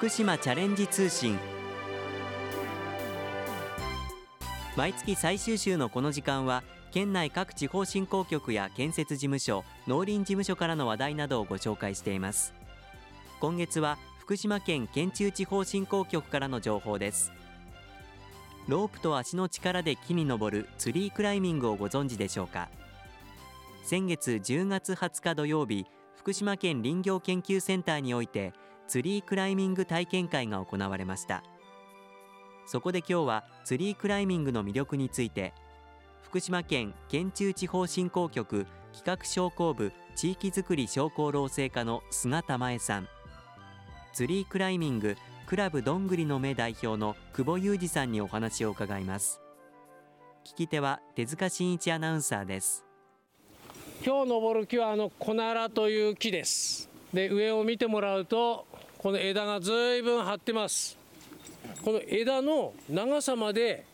[0.00, 1.38] 福島チャレンジ通信。
[4.74, 12.54] 毎月最終週のこの時間は県内各地方振興局や建設事務所農林事務所からの話題などをご紹介しています。
[13.40, 17.30] 今月は福島県県中地方振興局からの情報です。
[18.68, 22.70] ロープと足の力で木に登るツリークライミングをご存知でしょうか。
[23.82, 25.86] 先月10月20日土曜日
[26.16, 28.54] 福島県林業研究センターにおいて
[28.90, 31.44] ツリークライミング体験会が行われました。
[32.66, 35.54] そこで今日はツリークライミングの魅力について
[36.22, 43.08] 福島県県中地方振興局企画商工部地域づくり商工労政課の菅玉江さん
[44.12, 45.16] ツリークライミング
[45.46, 49.40] クラブどんぐりの目代表の久保裕二さんにお話を伺います。
[50.44, 52.84] 聞き手は手塚真一アナウンサーです。
[54.04, 56.90] 今日登る木はあのコナラという木です。
[57.12, 58.66] で上を見てもらうと
[59.00, 60.98] この枝がずいぶん張ってます。
[61.82, 63.86] この枝の長さまで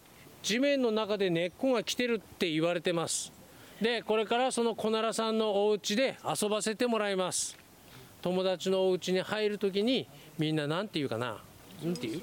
[0.42, 3.32] 地面の中で根っこが来てるって言われてます。
[3.80, 7.56] でこれからそのコナラさんのお家で遊ばせてもらいます。
[8.20, 10.08] 友達のお家に入るときに
[10.40, 11.40] みんな何て言うかな。
[11.84, 12.22] 何て言う？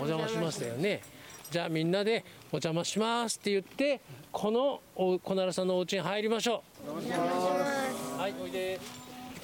[0.00, 1.02] お邪魔しますだよね。
[1.50, 4.00] じゃあみんなでお邪魔しますって言って
[4.30, 8.16] この小奈良さんのお家に入りましょう。
[8.16, 8.78] はいおいで。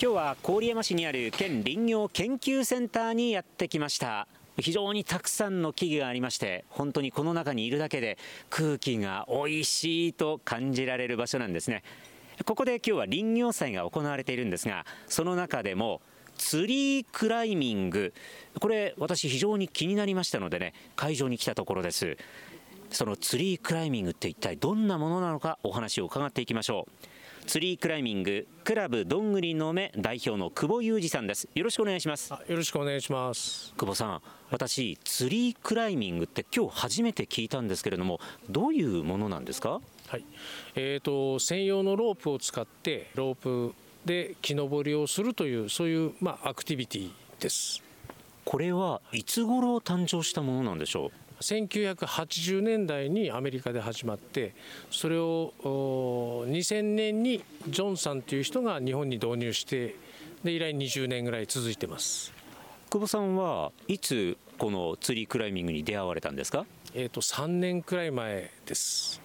[0.01, 4.27] 今日は郡山市にある県林業研究センターにやってきました。
[4.59, 8.19] 非常にたくさんの木々がありまして本当にこの中にいるだけで
[8.51, 11.83] 空気が美味しいと感じられる場所なんですね。
[12.45, 16.01] ここで今日は林業祭が行われているんですがその中でも
[16.37, 18.12] ツリークライミング。
[18.61, 22.17] これ私非常に気になりましたのでね会場に来たところです。
[22.91, 27.12] そのツリークライミングって一体どんなものなのかお話を伺っていきましょう。
[27.47, 31.49] ツリークライミングクラブどんぐりの目代表の久保裕二さんです。
[31.55, 32.31] よろしくお願いします。
[32.31, 33.75] よろしくお願いします。
[33.77, 39.81] 久保さん私ツリークライミングって今日初めて聞いたんですけれどもどういうものなんですか？
[40.09, 40.25] はい。
[40.77, 43.75] えーと、専用のロープを使ってロープ
[44.06, 47.83] で木登りをするというそういう、まあ、アクティビティです。
[48.45, 51.11] これはいつ頃誕生したものなんでしょう？
[51.42, 54.54] 1980年代にアメリカで始まって
[54.91, 55.53] それを
[56.48, 59.97] 2000年にジョンさんという人が日本に導入して
[60.44, 62.32] で以来20年ぐらい続いてます。
[62.91, 66.66] 久保さんはいつこのツリークライミングに出会われたんですか？
[66.94, 69.20] えーと3年くらい前です。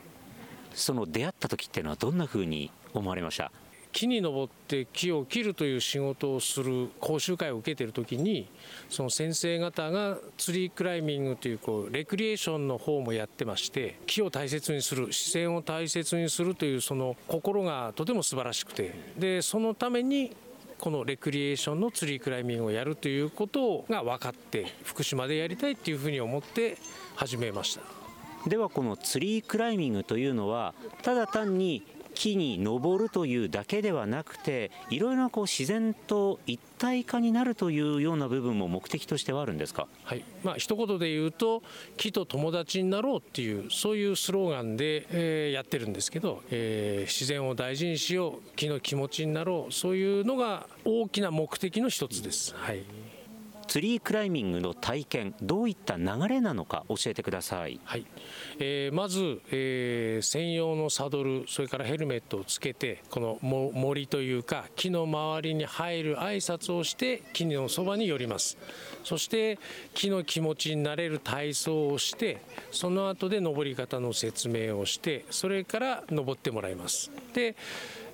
[0.74, 3.52] その出会った時っていうのはどんなふうに思われました？
[3.98, 8.48] 木に登って木を切るという仕事をする講習会を受けてる時に
[8.92, 20.36] その先生方がツリークライミングというこうレクリエーションの方もやってまして木を大切にする自然を大切にするというその心がとても素晴らしくてでそのために
[20.78, 26.78] このレクリエーションのツリークライミングをやるということが分かって福島でやりたいっていうふうに思って
[27.16, 27.82] 始めました。
[28.48, 31.84] ではこのツリークライミングというのはただ単に
[32.18, 40.24] 木に登るというだけではなくていろいろなこう自然と一体化になるというような部分も目的としてはあるんですか、はい。
[40.44, 41.62] まあ一言で言うと
[41.96, 52.56] 木と友達になろうっていうそういうスローガンで、えー、やってるんですけど、えー、自然を大事にしよう木の気持ちになろうそういうのが大きな目的の一つです。
[52.56, 52.82] はい。
[53.68, 58.06] ツリークライミングの体験どういった流れなのか教えてください、はい。
[58.60, 68.58] えー、まず、えー、専用のサドルそれからヘルメットをつけてこの森というか木の周りに入る挨拶をして木のそばに寄ります。
[69.04, 69.60] そして
[69.94, 72.42] 木の気持ちになれる体操をして
[72.72, 77.12] その後で登り方の説明をしてそれから登ってもらいます。
[77.34, 77.56] で、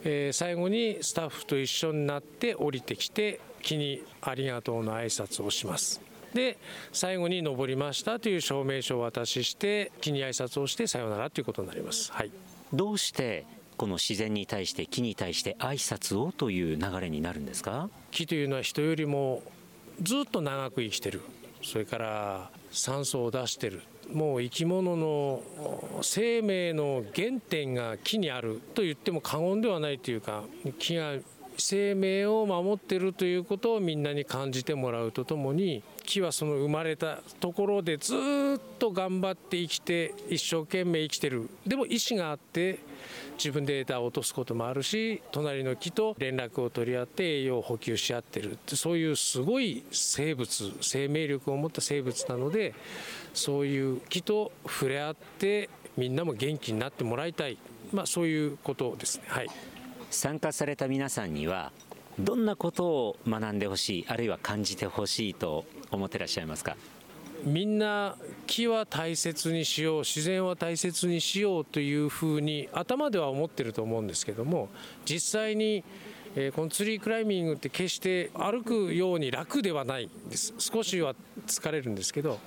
[0.03, 6.01] えー、最後にスタッフと一緒になって降りてきて木にありがとうの挨拶をします。
[6.33, 6.57] で
[6.91, 12.31] 最後に登りましたという証明書を渡しして木に挨拶をしてさようならということになります、はい、
[12.73, 13.45] どうして
[13.77, 17.89] この自然に対して木に対して挨拶をという流れになるんですか？
[18.09, 19.43] 木というのは人よりも
[20.01, 21.21] ずっと長く生きてる。
[21.61, 25.41] それから酸素を出してるもう生き物の
[26.01, 30.43] 生命の原点が木にあると言っても過言ではないというか
[30.79, 31.13] 木が
[31.57, 41.49] 生命を守ってるということをみんなに感じてもらうとともに木はその生まれたところでずっと頑張って生きて一生懸命生きてる。
[41.65, 42.79] でも意志があって
[43.37, 48.53] 自分で枝を落とすこともあるし隣の木と連絡を取り合って栄養を補給し合ってる。
[48.53, 52.73] ってそういうすごい生物生命力を持った生物なので
[53.33, 57.57] そういう木と触れ合ってみんなも元気になってもらいたい、
[57.91, 59.23] まあ、そういうことですね。
[59.27, 59.47] はい。
[60.09, 61.71] 参加された皆さんには
[62.19, 66.77] どんなことを学んでほしいあるいは感じてほしいと思ってらっしゃいますか？
[67.43, 68.15] みんな
[68.47, 74.69] 木は大切にしよう自然は大切にしようというふうに頭では思ってると思うんですけども
[75.05, 75.83] 実際に
[76.55, 80.53] このツリークライミングって決して歩くように楽ではないです。
[80.59, 81.15] 少しは
[81.47, 82.39] 疲れるんですけど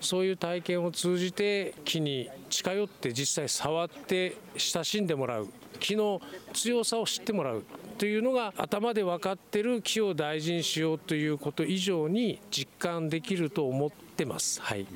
[0.00, 5.48] そういう体験を通じて木に近寄って実際触って親しんでもらう
[5.80, 6.20] 木の
[6.52, 7.64] 強さを知ってもらう。
[7.98, 14.60] というのが頭で分かってる木を大事にしようということ以上に実感できると思ってます。
[14.60, 14.86] はい、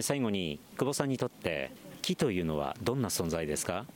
[0.00, 1.70] 最後に久保さんにとって
[2.02, 3.86] 木というのはどんな存在ですか？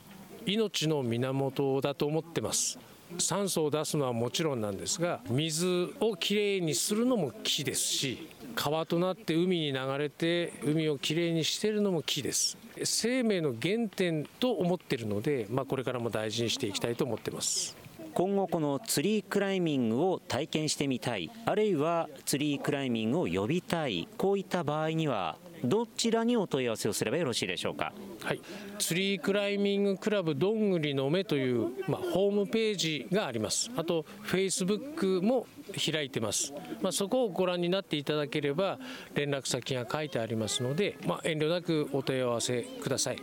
[0.45, 2.79] 命の源だと思ってます。
[3.19, 12.57] 酸素を出すのはもちろんなんですが水をきれいにするのも木ですし川となって海に流れて海をきれいにしているのも木です。
[12.83, 17.75] 生命の原点と思っているので、まあ、これからも大事にしていきたいと思ってます
[18.13, 27.93] 今後このツリークライミングを体験してみたいあるいはツリークライミングを呼びたいこういった場合にはどちらにお問い合わせをすればよろしいでしょうか？
[28.23, 28.41] はい、
[28.79, 33.69] ツリークライミングクラブどんぐりの目という、まあ、ホームページがあります。
[33.77, 36.51] あと、フェイスブックも開いてます。
[36.81, 38.79] まあ、そこをご覧になっていただければ、
[39.13, 43.17] 連絡先が書いてありますので、まあ、遠慮なくお問い合わせください。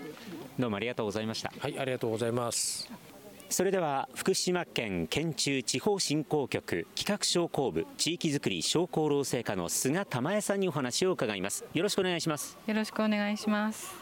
[0.56, 1.52] どうもありがとうございました。
[1.58, 3.07] はい、ありがとうございます。
[3.50, 11.64] それでは福島県県中地方振興局企画商工部地域づくり商工労政課の菅玉江さんにお話を伺います。
[11.72, 12.58] よろしくお願いします。
[12.66, 13.94] よろしくお願いします。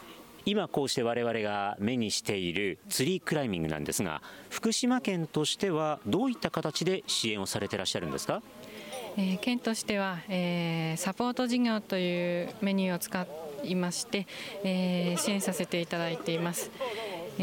[0.44, 8.42] 今こうして我々が目にしているツリークライミングなんですが福島県としてはどういった形で支援をされていらっしゃるんですか？
[9.16, 13.26] えー、県としては、えー、サポート事業というメニューを使
[13.64, 14.26] いまして、
[14.62, 16.70] えー、支援させていただいています。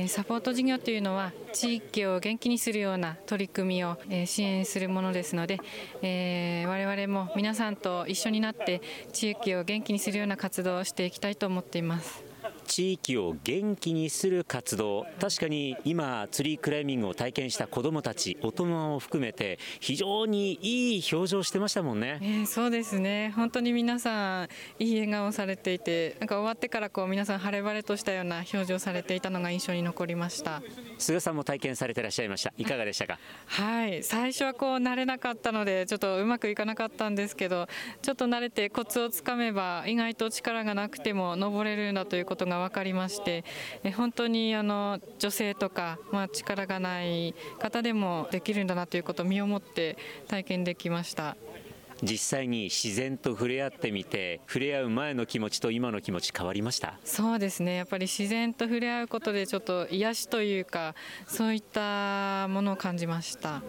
[0.08, 5.60] サポート事業というのは地域を元気にするような取り組みを支援するものですので、
[6.02, 8.82] えー、我々も皆さんと一緒になって
[9.12, 12.23] 地域を元気にするような活動をしていきたいと思っています。
[12.64, 15.06] 地域を元気にする活動。
[15.20, 23.34] 確かに今ツリークライミングを体験した子どもたち大人を含めて非常にいい表情してましたもんね、えー、そうですね。
[23.36, 24.48] 本当に皆さん
[24.80, 30.62] いい笑顔されていてなんか終わってからこう皆さん晴れ晴れとしたような表情されていたのが印象に残りました。
[30.98, 32.54] 菅さんも体験されていらっしゃいました。
[32.58, 33.20] いかがでしたか？
[33.46, 34.04] はい。
[34.04, 37.68] 最初はこう慣れなかったのでちょっとうまくいかなかったんですけど
[38.02, 43.44] ちょっと慣れてコツをつかめば意外と力がなくても登れるんだということが分かりまして
[43.96, 49.98] 本当にあの女性とか、まあ、力がない方でもできるんだなということを身をもって
[50.28, 51.36] 体験できました。
[52.02, 56.96] 実際に自然と触れ合ってみて触れ合う前の気持ちと今の気持ち変わりました？
[57.06, 57.76] そうですね。
[57.76, 60.96] やっぱり自然と触れ合うことでちょっと癒しというか
[61.28, 63.62] そういったものを感じました。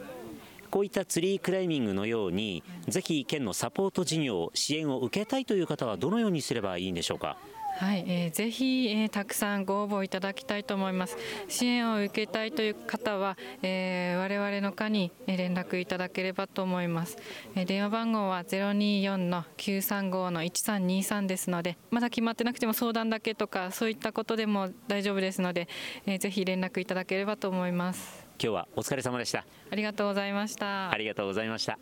[0.69, 7.37] こういったツリークライミングのようにぜひ県のサポート事業支援を受けたいという方はどのようにすればいいんでしょうか？
[7.77, 11.17] はい、えー、ぜひ、えー、たくさんご応募いただきたいと思います。
[11.49, 17.19] 支援を受けたいという方は、えー、我々の課に連絡いただければと思います。
[17.57, 25.69] えー、電話番号は024の935の1323ですので、まだ決まってなくても相談だけとかそういったことでも大丈夫ですので、
[26.07, 28.25] えー、ぜひ連絡いただければと思います。
[28.41, 29.45] 今日はお疲れ様でした。
[29.71, 30.93] ありがとうございました。
[30.93, 31.79] ありがとうございました。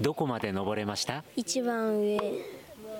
[0.00, 1.24] どこまで登れました？
[1.36, 2.18] 一番上。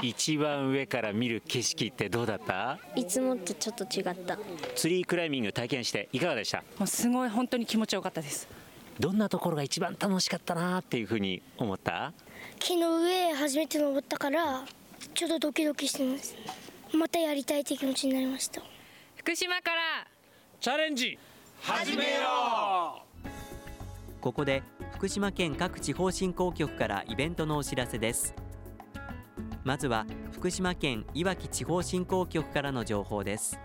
[0.03, 2.79] 一番上から見る景色ってどうだった？
[2.95, 4.39] いつもとちょっと違った。
[4.75, 6.63] ツリークライミング体験していかがでした？
[6.79, 8.49] もうすごい本当に気持ちよかったです。
[9.01, 12.13] どんなところが一番楽しかったなっていうふうに思った？
[12.59, 14.65] 木の上初めて登ったから
[15.15, 16.35] ちょっとドキドキしてます。
[16.95, 18.63] またやりたいって気持ちになりました。
[19.17, 20.07] 福島から。
[20.61, 21.19] チャレンジ
[21.61, 24.21] 始めよう。
[24.21, 24.63] ここで
[24.95, 28.35] 福島県各地方振興局からイベントのお知らせです
[29.67, 33.59] まずは福島県いわき地方振興局からの情報です。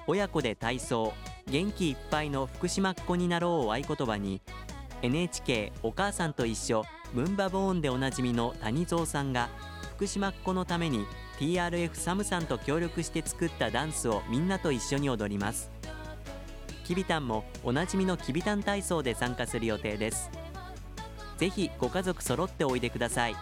[0.05, 1.13] 親子で体操
[1.50, 4.41] 元気いっぱいの福島っ子になろうを合言葉に
[5.01, 9.48] NHK お母さんと一緒ムンバボーンでおなじみの谷蔵さんが
[9.95, 11.05] 福島っ子のために
[11.39, 15.75] TRF サムさんと協力して作ったダンスをみんなと一緒に踊ります。
[16.85, 20.29] きびたんもおなじみのきびたん体操で参加する予定です。
[21.37, 23.35] ぜひご家族揃っておいでください。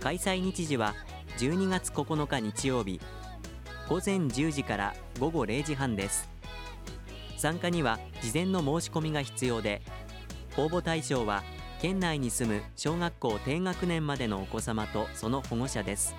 [0.00, 0.94] 開催日時は
[1.38, 3.00] 12月9日日曜日。
[3.88, 6.28] 午前10時から午後0時半です。
[7.36, 9.82] 参加には事前の申し込みが必要で
[10.56, 11.42] 応募対象は
[11.82, 16.14] 県内に住む小学校低学年までのお子様とその保護者です。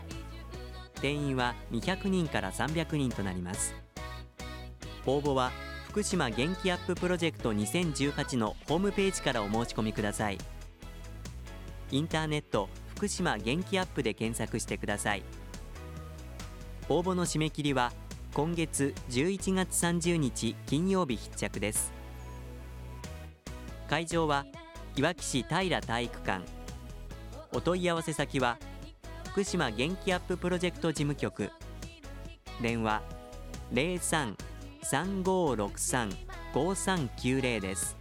[1.01, 3.73] 定員は200人から300人となります。
[5.05, 5.51] 応募は
[5.97, 10.37] 福島元気アッププロジェクト2018のホームページからお申し込みください。
[11.89, 15.23] インターネット福島元気アップで検索してください。
[16.87, 17.91] 応募の締め切りは
[18.35, 21.91] 今月11月30日金曜日必着です。
[23.89, 24.45] 会場は
[24.97, 26.45] いわき市平体育館。
[27.53, 28.59] お問い合わせ先は
[29.31, 31.49] 福島元気アッププロジェクト事務局。
[32.61, 33.01] 電話
[33.73, 34.46] 03
[34.91, 37.97] 03-3563-5390です。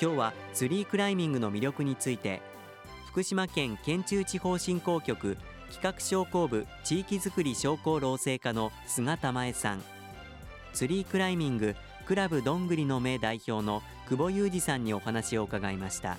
[0.00, 2.42] 今日はツリークライミングの魅力について
[3.06, 5.38] 福島県県中地方振興局
[5.72, 9.82] 企画商工部地域づくり商工労政課の菅玉江さん。
[10.74, 11.74] ツリークライミング
[12.04, 16.18] クラブどんぐりの名代表の久保裕二さんにお話を伺いました。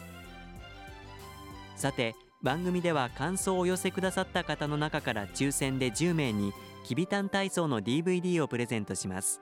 [1.75, 6.53] さて番組では感想をお寄せくださった方の中から抽選で10名に
[6.87, 9.41] きびたん体操の DVD をプレゼントします。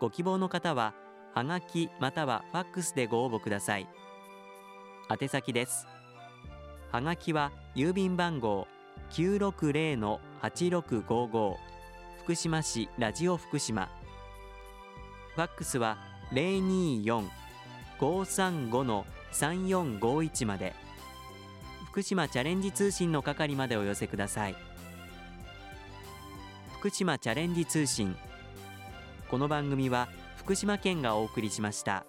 [0.00, 0.92] ご希望の方は
[1.32, 3.86] はがきまたはファックスでご応募ください。
[5.08, 5.86] 宛先です。
[6.90, 8.66] はがきは郵便番号
[9.12, 11.54] 960-8655
[12.24, 13.88] 福島市ラジオ福島。
[15.36, 15.98] ファックスは
[18.00, 20.74] 024-535-3451まで。
[21.92, 24.73] 福島チャレンジ通信の係までお寄せください。
[26.84, 28.14] 福島チャレンジ通信
[29.30, 32.04] この番組は福島県がお送りしました。